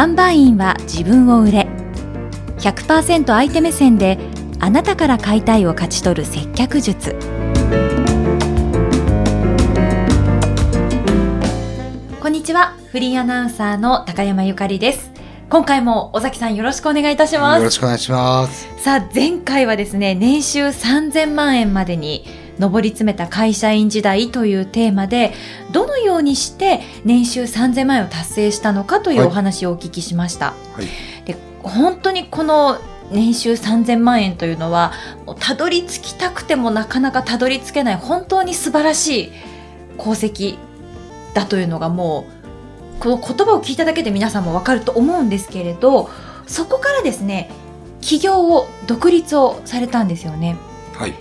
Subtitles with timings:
[0.00, 1.66] 販売員は自分を売れ
[2.56, 4.16] 100%相手目線で
[4.58, 7.14] あなたから買いたいを勝ち取る接客術。
[12.18, 15.12] こんにちはフリーアナウンサーの高山ゆかりです。
[15.50, 17.58] 今回も尾崎さんよろしくお願いいたします。
[17.58, 18.68] よろしくお願いします。
[18.78, 22.24] さあ前回はですね年収3000万円までに
[22.60, 25.32] 上り詰めた会社員時代というテーマで
[25.72, 31.24] どのようにして年収3000万円を達成したのかというお話をお聞きしました、はい。
[31.24, 32.78] で本当にこの
[33.10, 34.92] 年収3000万円というのは
[35.40, 39.32] たどり着きたくてもなかなかたどり着けない本当に素晴らしい
[39.98, 40.56] 功績
[41.34, 42.26] だというのがも
[42.98, 46.08] うこの言葉を聞いただけで皆さんもわかると思うんですけれど
[46.46, 47.50] そこからですね
[48.00, 50.56] 起業を独立をされたんですよね。
[51.00, 51.14] はい。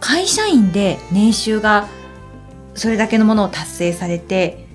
[0.00, 1.88] 会社員で年収が
[2.74, 4.66] それだけのものを達成されて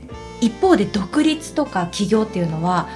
[0.41, 2.89] 一方で独立とか起業っていうのは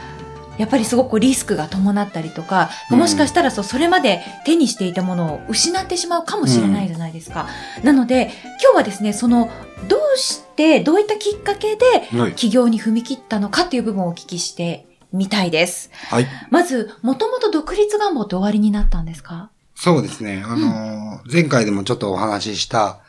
[0.58, 3.00] やっぱりすごくリスクが伴ったりとか、うん。
[3.00, 7.48] もしかしたらそうそれまで手にしていたものを失ってしまうかもしれないじゃないですか。
[7.84, 9.50] なので今日はですねその
[9.88, 11.86] どうしてどういったきっかけで
[12.18, 12.34] はい。
[12.34, 15.92] 起業に踏み切ったのかっていう部分をお聞きしてみたいです。
[16.10, 16.28] はい。
[16.50, 19.50] まず、もともと独立願望って終わりになったんですか？
[19.76, 23.00] そうですねあのー前回でもちょっとお話しした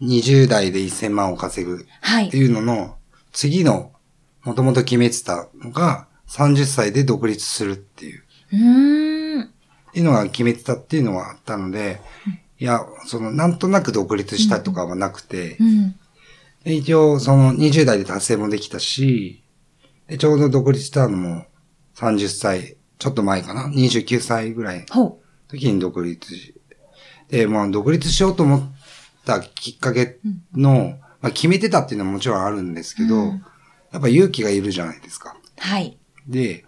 [0.00, 2.36] 20代で1000万を稼ぐはいって。
[2.36, 2.96] いうのの
[3.32, 3.92] 次の
[4.42, 9.42] もともと決めてたのが30歳で独立するっていううーん。
[9.42, 9.46] っ
[9.92, 12.00] ていうのが決めてたっていうのがあったので、
[12.58, 15.94] いや、その、なんとなく独立したとかはなくて、うん。
[16.64, 19.44] で一応、その20代で達成もできたし、
[20.08, 21.44] でちょうど独立したのも
[21.96, 25.20] 30歳、ちょっと前かな ?29 歳ぐらいほ
[25.52, 26.54] 時に独立し、
[27.28, 28.72] で、まあ、独立しようと思っ
[29.24, 30.18] たきっかけ
[30.54, 33.44] の、まあ、決めてたっていうのはもちろんあるんですけど、うん
[33.92, 35.36] やっぱ勇気がいるじゃないですか。
[35.36, 35.60] う。
[35.60, 35.96] はい。
[36.26, 36.64] で、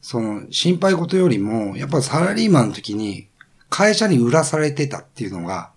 [0.00, 3.28] その、心配事よりも、やっぱサラリーマンの時に、
[3.68, 5.72] 会社に売らされてたっていうのが、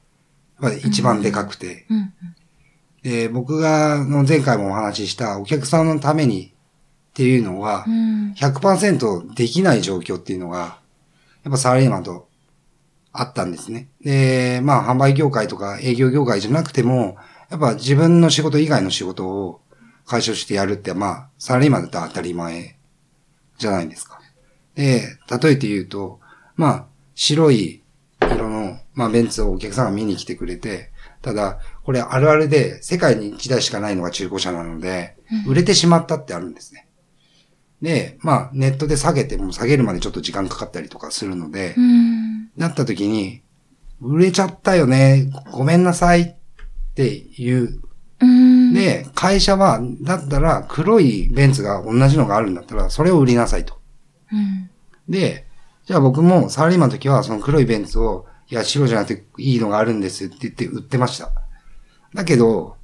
[0.62, 2.13] やっぱり一番でかくて、うん。
[3.03, 6.50] で、僕が、あの前回もお話ししたお客さんのためにっ
[7.13, 8.34] ていうのはう、ん。
[8.34, 10.80] 100%できない状況っていうのが、
[11.44, 12.26] やっぱサラリーマンと
[13.19, 13.89] あったんですね。
[14.01, 17.17] で、まあ、販売業界とか営業業界じゃなくても、
[17.50, 19.61] やっぱ自分の仕事以外の仕事を
[20.05, 22.77] 解消してやるって、まあ、サラリーマンだったら当たり前
[23.57, 24.22] じゃないですか。
[24.75, 25.01] で、
[25.41, 26.19] 例えて言うと、
[26.56, 26.85] まあ、
[27.16, 27.83] 白い
[28.22, 30.91] 色の、まあ、ベンツをお客さんが見に来てくれて、
[31.22, 35.17] ただ、これあるあるで、世界に1台しかないのが中古車なので、
[35.47, 36.88] 売れてしまったってあるんですね。
[37.81, 42.26] で、まあ、ネットで下げても下げるまでちょっと時間かかったりとかするので、うん。
[42.57, 43.41] なった時に、
[44.01, 46.35] 売れちゃったよね、ごめんなさいっ
[46.95, 47.81] ていう。
[48.19, 48.73] うん。
[48.73, 53.79] で、会社は、だったら黒いベンツが同じのがあるんだったら、それを売りなさいと。
[54.31, 54.69] うん。
[55.07, 55.47] で、
[55.85, 61.31] じゃあ僕もサラリーマンの時はその黒いベンツを、いや、白じゃなくていいのがあるんですって言って売ってました。
[62.13, 62.75] だけど、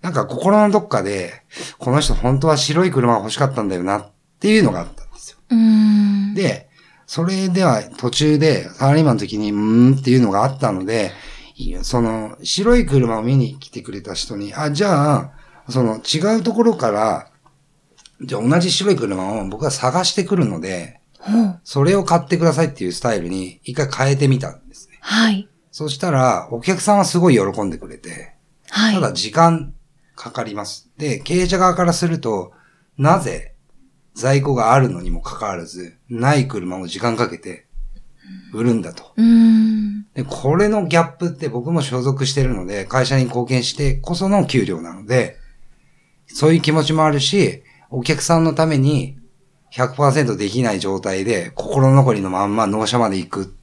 [0.00, 1.44] なんか心のどっかで、
[1.78, 4.10] この人本当は白い車が欲しかったんだよなっ
[4.40, 5.38] ていうのがあったんですよ。
[5.50, 6.34] うん。
[6.34, 6.68] で、
[7.12, 11.12] それでは途中でサラリーマンの時に、うーんっていうのがあったので、
[11.82, 15.32] その白い車を見に来てくれた人に、あ、じゃあ、
[15.68, 17.30] その違うところから、
[18.22, 21.60] じゃあ同じ白い車を僕は探してくるので、ほう。
[21.64, 24.96] それを買ってくださいっていうスタイルに一回変えてみたんですね。
[25.02, 25.46] はい。
[25.70, 28.32] そしたら、お客さんはすごい喜んでくれて、
[28.70, 28.94] はい。
[28.94, 29.74] ただ時間
[30.16, 30.90] かかります。
[30.96, 32.54] で、経営者側からすると、
[32.96, 33.51] なぜ
[34.14, 37.66] 在庫があるのにもかかわらず、ない車を時間かけて
[38.52, 39.12] 売るんだと。
[39.16, 40.02] うん。
[40.14, 45.38] で、これのギャップって僕も所属してるので、会社に貢献してこその給料なので、
[46.26, 49.18] そういう気持ちもあるし、お客さんのために
[49.72, 53.54] 100%できない状態で心残りのまんま納車まで行く。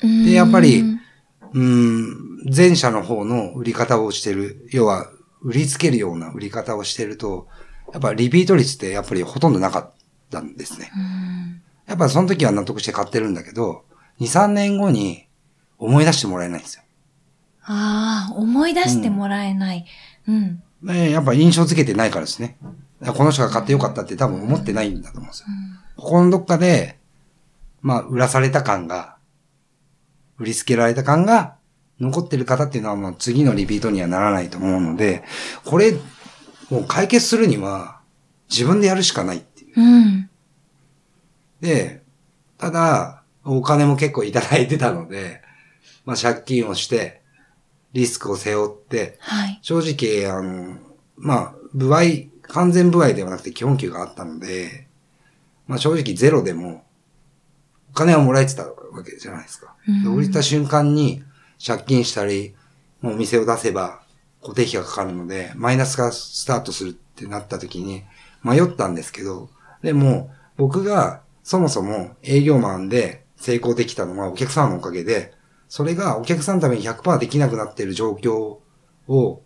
[0.00, 0.84] で、やっぱり、
[1.54, 5.10] うん、前者の方の売り方をしてる、要は
[5.42, 7.48] 売りつけるような売り方をしてると、
[7.92, 9.90] やっぱリピート率ってやっぱりほとんどなかっ
[10.30, 10.90] たんですね。
[10.96, 11.62] うん。
[11.86, 13.84] やっぱその時は納得して買ってるんだけど、
[14.20, 15.26] 2、3年後に
[15.78, 16.82] 思い出してもらえないんですよ。
[17.64, 19.84] ああ、思い出してもらえない。
[20.26, 20.62] うん。
[20.82, 22.56] ねやっぱ印象つけてないからですね。
[23.16, 25.46] この人が買ってよかったって多分思ってないんだと思うんですよ。
[25.96, 26.98] ここのどっかで、
[27.80, 29.16] まあ、売らされた感が、
[30.38, 31.56] 売りつけられた感が
[32.00, 35.24] 残ってる方っていうのはもう次のリピートにはならないと思うので、
[35.64, 35.94] これ、
[36.72, 38.00] もう解決するには
[38.50, 39.78] 自分でやるしかないっていう。
[39.78, 40.30] うん。
[41.60, 42.02] で、
[42.56, 45.42] ただ、お金も結構いただいてたので、
[46.06, 47.20] まあ借金をして、
[47.92, 49.58] リスクを背負って、はい。
[49.60, 50.78] 正直、あの、
[51.18, 52.00] まあ、部合、
[52.40, 54.86] 完全部合ではなくて基本給があったので、
[55.66, 56.84] まあ正直ゼロでも、
[57.90, 59.74] お金はもらえてたわけじゃないですか。
[59.86, 61.22] うん独立した瞬間に
[61.64, 62.54] 借金したり、
[63.02, 64.01] もうお店を出せば
[64.42, 68.02] 固定費がかかるので、マイナスがスタートするってなった時に
[68.42, 69.48] 迷ったんですけど、
[69.82, 75.32] でも僕がそもそも営業マンで成功できたのはお客さんのおかげで、
[75.68, 78.58] それがお客さんのために100%できなくなっている状況
[79.08, 79.42] を、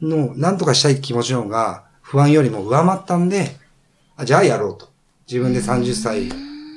[0.00, 3.56] の、なんとかしたい気持ちの方が不安よりも上回ったんで、
[4.16, 4.90] あじゃあやろうと。
[5.26, 6.28] 自分で30歳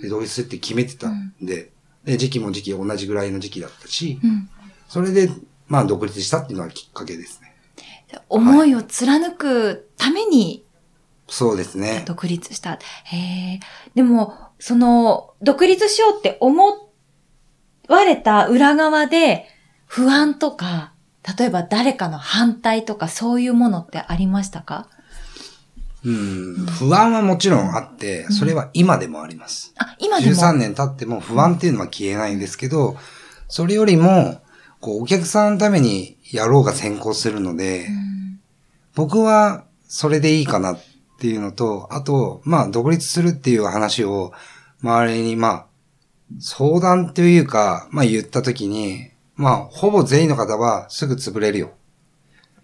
[0.01, 1.71] で独立するって決めてたんで、
[2.03, 4.49] で、時期も時期同じぐらいの時期だったし、うん
[4.91, 5.29] それで、
[5.71, 7.55] まあ独立したっていうのがきっかけですね。
[8.27, 10.65] 思いを貫くために
[11.29, 12.03] そうですね。
[12.05, 12.73] 独立した。
[13.05, 13.59] へえ。
[13.95, 16.91] でも、その、独立しようって思
[17.87, 19.47] われた裏側で、
[19.85, 20.91] 不安とか、
[21.37, 24.89] 例えば誰かの反対とかそういうものってありましたか？
[26.03, 26.65] うん。
[26.65, 29.73] 不安はもちろんあって、それは今でもあります。
[29.77, 32.97] あ、今でも？13年経っても不安っていうのは消えないんですけど、
[33.47, 34.41] それよりも、
[34.81, 38.11] こう、お客さんのためにやろうが先行するので、うん
[38.95, 40.79] 僕はそれでいいかなっ
[41.19, 44.33] ていうのと、あと、まあ、独立するっていう話を、
[44.83, 45.65] 周りに、まあ、
[46.39, 51.71] 相談というか、まあ言ったときに、まあ、ほぼ全員の方はすぐ潰れるよ。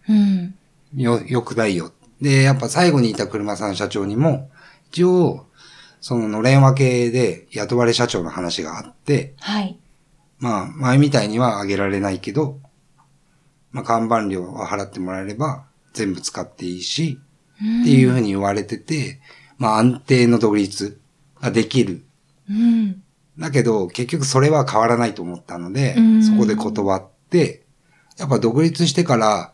[0.09, 0.55] うん。
[0.95, 1.91] よ、よくないよ。
[2.21, 4.49] で、やっぱ最後にいた車さん社長にも、
[4.91, 5.45] 一応、
[6.01, 9.77] そののれん分けで雇われ社長の話があって、はい。
[10.39, 12.59] まあ、前みたいにはあげられないけど、
[13.71, 17.19] まあ、看板料は払ってもらえれば全部使っていいし、
[17.55, 19.19] っていうふうに言われてて、
[19.57, 20.99] まあ、安定の独立
[21.41, 22.05] ができる。
[22.49, 23.03] うん。
[23.39, 27.65] だけど、結局それは変わらないと思ったのでうん、そこで断って、
[28.17, 29.53] やっぱ独立してから、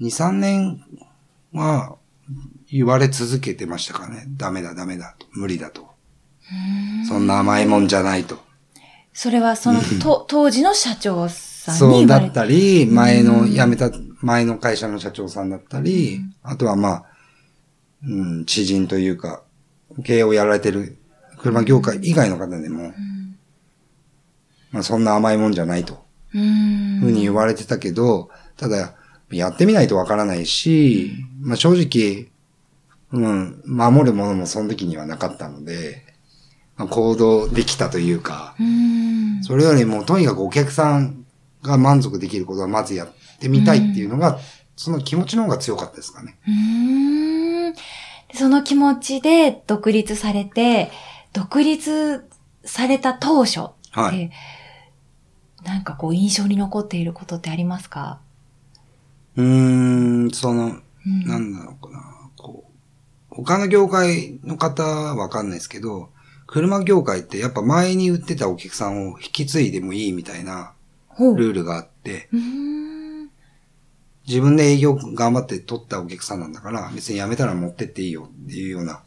[0.00, 0.84] 2、3年
[1.52, 1.96] は
[2.70, 4.24] 言われ続けてましたからね。
[4.36, 5.26] ダメだ、ダメだと。
[5.32, 5.88] 無理だと。
[7.06, 8.38] そんな甘いもんじゃないと。
[9.20, 17.04] それはその、と当時の社長さんにそうだったり、前の辞めた、前の会社の社長さんだったり、あとはまあ、
[18.06, 19.42] うん、知人というか、
[20.04, 20.98] 経営をやられてる
[21.36, 22.92] 車業界以外の方でも、
[24.70, 26.00] まあそんな甘いもんじゃないと、
[26.32, 27.00] うん。
[27.00, 28.94] ふうに言われてたけど、ただ、
[29.32, 32.28] やってみないとわからないし、まあ正直、
[33.10, 36.07] うん、守るものもその時にはなかったので、まあ、
[36.86, 39.42] 行動できたというか、うん。
[39.42, 41.24] それよりも、とにかくお客さん
[41.62, 43.08] が満足できることはまずやっ
[43.40, 44.38] てみたいっていうのが、
[44.76, 46.38] その気持ちの方が強かったですかね。
[48.34, 50.90] その気持ちで独立されて、
[51.32, 52.28] 独立
[52.64, 54.30] された当初って、はい。
[55.64, 58.20] なんかこう印象に残っていることってありますか？
[59.36, 60.76] うーん、その、
[61.06, 62.64] うんなんだろうかな、こ
[63.30, 66.10] う、他の業界の方はわかんないですけど、
[66.48, 70.72] 車業界ってやっぱ前に売ってたお客さんを引き継いでもいいみたいな。
[71.18, 72.30] ルールがあって。
[74.26, 79.02] 自分で営業頑張って取ったお客さんなんだから、別に辞めたら持ってっていいよっていうような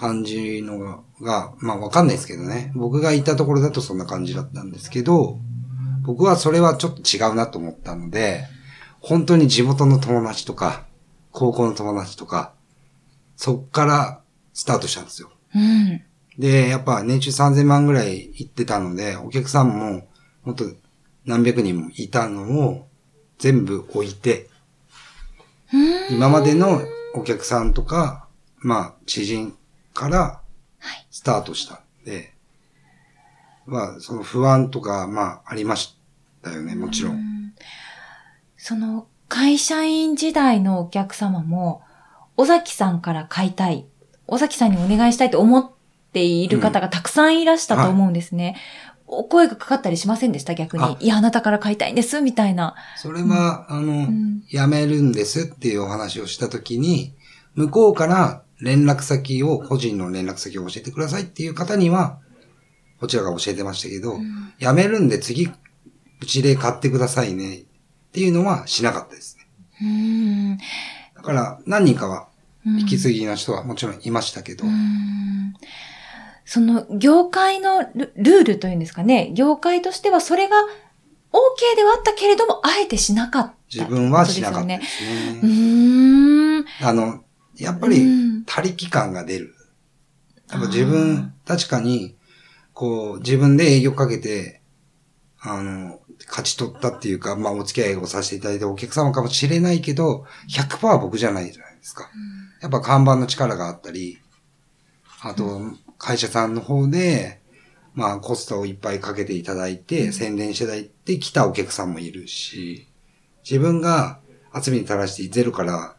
[0.00, 2.72] 感じのが、がまあわかんないですけどね。
[2.74, 5.38] 僕がいたところだとそんな感じだったんですけど、
[6.02, 8.44] 僕はそれはちょっと違うなと思ったので、
[9.00, 10.84] 本当に地元の友達とか、
[11.30, 12.52] 高校の友達とか、
[13.36, 14.20] そっから
[14.52, 15.30] スタートしたんですよ。
[15.54, 16.02] うん。
[16.38, 20.08] で、やっぱ年収3000万ぐらい行ってたので、お客さんも、
[20.44, 20.64] もっと
[21.24, 22.88] 何百人もいたのを
[23.38, 24.48] 全部置いて、
[26.10, 26.80] 今までの
[27.14, 28.28] お客さんとか、
[28.58, 29.56] まあ、知人
[29.94, 30.40] から
[30.78, 31.06] はい。
[31.10, 32.34] スタートしたんで、
[33.64, 35.96] まあ、その不安とか、まあ、ありまし
[36.42, 37.52] たよね、もちろん。
[38.56, 41.82] その会社員時代のお客様も、
[42.36, 43.86] 尾崎さんから買いたい、
[44.26, 45.70] 尾崎さんにお願いしたいと思っ
[46.16, 48.56] ている方がたくさんいらしたと思うんですね。
[49.06, 50.54] お声がかかったりしませんでした？
[50.54, 50.88] 逆あ。
[50.88, 50.96] に。
[51.00, 52.74] いや、あなたから買いたいんです、みたいな。
[52.96, 54.42] それは、あの、ん。
[54.48, 57.14] 辞めるんですっていうお話をしたときに、
[57.54, 62.18] 向こうから連絡先を、個人の連絡先を教えてくださいっていう方には、
[62.98, 64.16] こちらが教えてましたけど、
[64.58, 67.64] 辞めるんで次、うちで買ってくださいねっ
[68.12, 69.36] ていうのはしなかったです
[69.80, 70.58] ね。
[71.14, 72.28] だから、何人かは、
[72.64, 72.80] うん。
[72.80, 74.64] 引き継ぎの人はもちろんいましたけど、
[76.46, 79.32] その業界のルルールというんですかね。
[79.34, 80.56] 業界としてはそれが
[81.32, 84.84] OK ではあったけれども、あえてしなかった自分はしなかったねで。
[84.86, 85.40] すうね。
[85.42, 86.64] ーん。
[86.80, 87.24] あの、
[87.56, 89.54] やっぱうりん、他力感が出る。
[90.48, 92.16] やっぱ自あ分、確かに、
[92.72, 94.62] こう、自分で営業かけて、
[95.40, 102.08] あの、勝ち取ったっていうか、まあ、お付き合いをさせていただいたお客様かもしれないけど、100%僕じゃないじゃないですか。
[102.62, 104.18] やっぱ看板の力があったり、
[105.22, 107.40] あと、会社さんの方で、
[107.94, 112.88] まあ、コストをいっぱいかけていただいて、宣伝していただいて来たお客さんもいるし、
[113.48, 114.20] 自分が
[114.54, 115.96] 集めに垂らしてゼロから、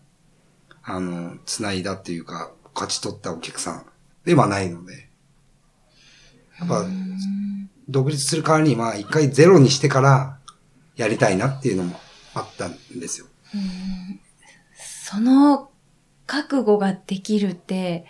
[0.84, 3.86] あの、繋いだっていうか、勝ち取ったお客さん
[4.25, 5.10] ではないので、
[6.60, 6.86] やっぱ、
[7.89, 10.38] 独立する代わりには一回ゼロにしてから
[10.96, 12.00] やりたいなっていうのも
[12.34, 13.27] あったんですよ。
[14.75, 15.72] その
[16.25, 18.06] 覚悟ができるって、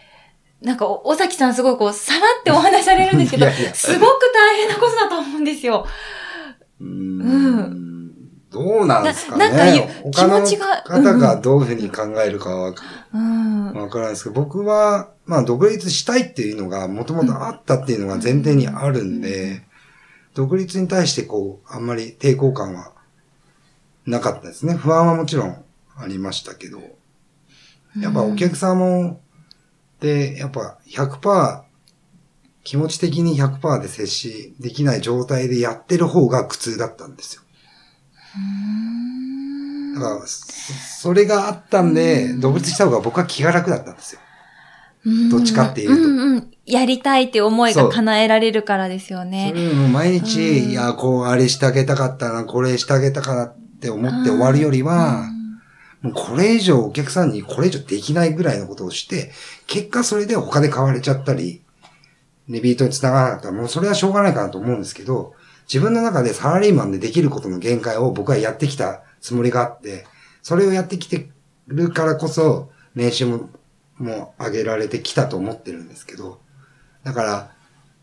[0.61, 5.85] なんか、お尾崎さんすごいこう、さらってお話しされるんですけど、いやいやすごく大変なことだと思うんですよ。
[6.79, 7.87] うーん
[8.49, 9.49] どうなんですかね。
[9.49, 12.73] ななんか気持ちが方がどういうふうに考えるかは
[13.13, 13.73] うん。
[13.73, 19.63] わからないですけど、僕は、まあ、独立したいっていうのがもともとあったっていうのが前提にあるんで、
[20.33, 22.93] 独立に対してこう、あんまり抵抗感は
[24.05, 24.73] なかったですね。
[24.75, 25.63] 不安はもちろん
[25.97, 26.79] ありましたけど、
[27.99, 29.17] やっぱお客様
[29.99, 31.61] で、やっぱ100%、
[32.63, 37.41] 気持ち的に100%で接しできない状態でやってる方が苦痛だったんですよ。
[39.95, 40.43] だから、そ
[41.01, 44.21] それがあったんで、独立した方が僕は気が楽だったんですよ。
[45.31, 46.51] どっちかっていうとんうん。
[46.65, 49.53] やりたいって思いが叶えられるからですよそね。
[49.55, 55.23] れも毎うん日、いや、こう、あれしてあげたかったな、これしてあげたかなって思って終わるよりは、
[56.01, 59.31] もうこれ以上お客さんにこれ以上できないぐらいのことをして、
[59.65, 61.63] 結果それで他で買われちゃったり、
[62.47, 65.33] レビートに繋がらなかったら、もうそれはしょうがないかなと思うんですけど、
[65.67, 70.05] 自分の中でサラリーマンでできることの限界を僕はやってきたつもりがあって、
[70.41, 71.29] それをやってきて
[71.67, 73.49] るからこそ、年収も、
[73.97, 76.39] もう上げられてきたと思ってるんですけど、
[77.03, 77.51] だから、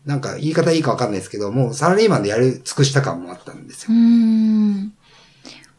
[0.05, 3.87] なんか言い方いいかわかんないですけど、もうサラリーマンでやり尽くした感もあったんですよ。
[3.91, 4.93] うん。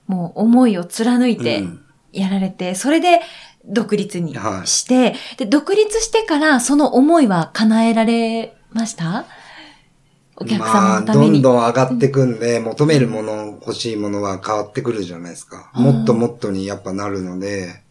[0.09, 1.86] もう思いを貫いてうん
[2.19, 3.21] やられて、それで
[3.65, 9.27] 独立にはいして、で、独立してからその思いは叶えられました？
[10.37, 11.41] お客様のために。
[11.43, 15.73] まあ、どんどん上がってくんで、求めるもの、欲しいものは変わってくるじゃないですか。
[15.75, 17.83] うんもっともっとにやっぱなるので、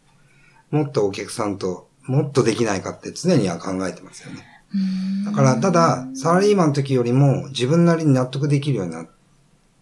[0.69, 4.45] もっとお客さんと、もっとできないかって常には考えてますよね。
[4.73, 9.07] うんだから、ただ、サラリーマンの時よりも自分なりに納得できるようにな、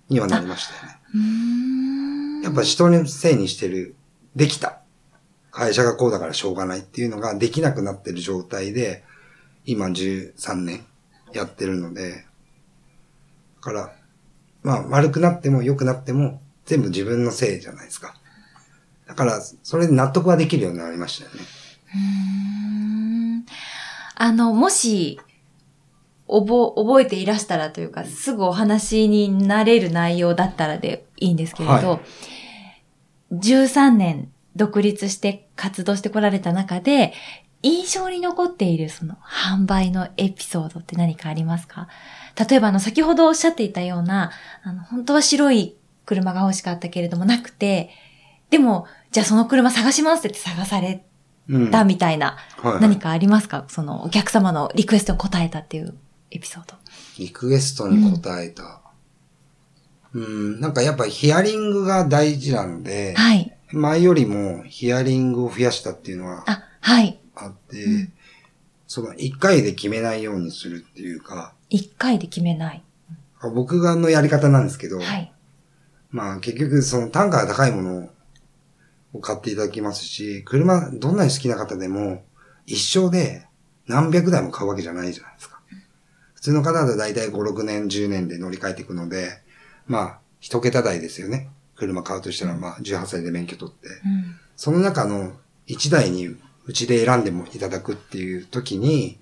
[0.07, 0.99] にはなりましたよね。
[1.15, 3.95] うんやっぱ人のせいにしてる、
[4.35, 4.79] できた。
[5.51, 9.03] 会社がこうだからしょうがないっていうのができなくなってる状態で、
[9.65, 10.85] 今13年
[11.31, 12.25] やってるので、
[13.55, 13.93] だから、
[14.63, 18.15] まあ悪くなっても良くなっても全部自分のせいじゃないですか。
[19.07, 21.41] だから、それで納得はできるようになりましたよね。
[21.95, 23.45] うん
[24.15, 25.19] あの、もし、
[26.27, 31.99] おぼ、覚えていらしたらというか、すぐお話になれる内容だったらでいいんですけれど、は
[33.33, 37.13] 13年独立して活動してこられた中で、
[37.61, 41.87] 印象に残っているその販売のエピソードって何かありますか？
[42.49, 44.31] 例えばあの、先ほどおっしゃっていたような、
[44.63, 45.75] あの、本当は白い
[46.05, 47.89] 車が欲しかったけれどもなくて、
[48.49, 51.05] でも、じゃあその車探しますって探され
[51.49, 51.71] うん。
[51.71, 53.65] たみたいな、はいはい何かありますか？
[53.67, 55.93] そのお客様のリクエストに応えたっていう
[56.31, 56.75] エピソード。
[57.19, 58.81] リクエストに答えた。
[60.13, 63.55] うん、なんかやっぱヒアリングが大事なので、はい。
[63.71, 67.19] 前よりもヒアリングを増やしたっていうのはあ、はい。
[67.35, 68.13] あって、うん
[68.93, 72.83] その一回で決めないようにするっていうか、一回で決めない。
[73.55, 75.33] 僕がのやり方なんですけど、はい。
[76.11, 78.09] まあ結局その単価が高いもの
[79.13, 82.23] を買っていただきますし、車どんなに好きな方でも
[82.67, 83.47] 一生で
[83.87, 85.59] 何百台も買うわけじゃないじゃないですか。
[86.35, 89.41] 普通の方だと大体5、6年、10年で乗り換えていくので、
[89.87, 91.49] まあ一桁台ですよね。
[91.75, 93.87] 車買うとしたらまあ18歳で免許取って。
[93.87, 94.35] うん。
[94.55, 95.33] その中の
[95.67, 99.19] 1台にうちで選んでもいただくっていう時に、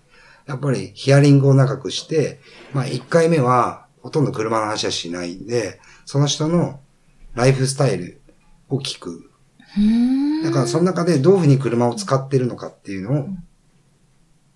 [0.48, 2.40] やっぱりヒアリングを長くして、
[2.74, 6.80] まあ1回目はほとんど車の話はしないんで、その人の
[7.34, 8.22] ライフスタイル
[8.70, 9.30] を聞く。
[9.78, 13.26] うんだからその中でどういうふうに車を使ってるのかっていうのを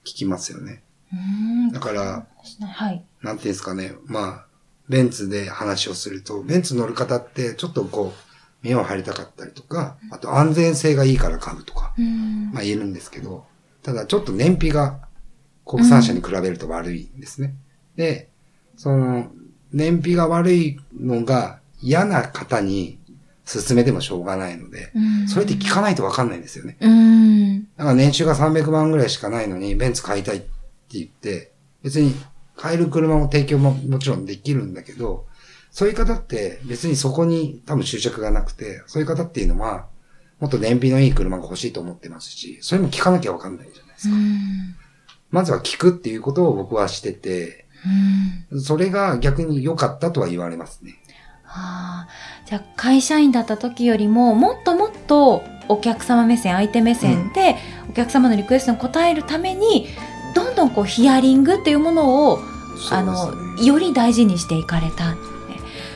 [0.03, 0.83] 聞きますよね。
[1.13, 2.27] うんだから、
[2.67, 3.05] はい。
[3.21, 4.45] なんていうんですかね、まあ、
[4.89, 13.45] ベンツで話をすると、ベンツ乗る方ってちょっとこう、目を張りたかったりとか、あと安全性がいいから買うとか、うんまあ言えるんですけど、
[13.83, 14.99] ただちょっと燃費が
[15.65, 17.53] 国産車に比べると悪いんですね。
[17.95, 18.29] で、
[18.75, 19.27] その、
[19.71, 22.97] 燃費が悪いのが嫌な方に
[23.45, 26.77] 勧めてもしょうがないので、うんそれって聞かないとわかんないんですよね。
[26.79, 27.63] うん。
[27.77, 30.47] だから年収が300万ぐらいしかないのに、ベンツ買いたいって
[30.93, 31.51] 言って、
[31.83, 32.15] 別に
[32.55, 35.25] 買える車も提供ももちろんできるんだけど、
[35.71, 39.87] そういう方って別にそこに多分執着がなくて、そういう方っていうのは、
[40.39, 44.15] もっと燃費のいい車が欲しいと思ってますし、それも聞かなきゃわかんないじゃないですか。
[45.31, 47.65] まずは聞くっていうことを僕はしてて、
[48.51, 50.95] うんそれが逆に良かったとは言われますね。
[51.43, 52.07] はあ、
[52.45, 57.57] じゃあ会社員だった時よりももっともっとお客様目線相手目線で、
[57.89, 59.87] お客様のリクエストに応えるために
[60.69, 62.39] こうヒアリングっていうものを、
[62.91, 65.17] あのより大事にしていかれた、ね、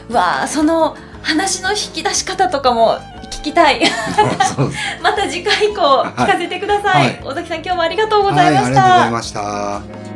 [0.09, 2.97] うわあその話の引き出し方とかも
[3.39, 3.81] 聞きたい。
[5.03, 7.21] また次回以降聞かせてください、はい。
[7.23, 9.31] 尾崎さん今日もありがとうごはい、ざいました、ありがとうございまし
[10.03, 10.08] た。